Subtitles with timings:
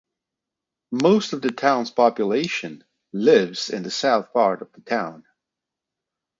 [0.93, 5.25] Most of the town's population lives in the south part of the town.